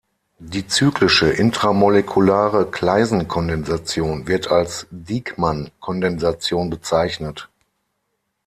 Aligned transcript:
Die 0.39 0.65
cyclische, 0.67 1.29
intramolekulare 1.29 2.71
Claisen-Kondensation 2.71 4.25
wird 4.27 4.47
als 4.49 4.87
Dieckmann-Kondensation 4.89 6.71
bezeichnet. 6.71 7.49